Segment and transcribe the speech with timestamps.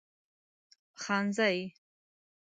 [1.03, 1.73] خانزي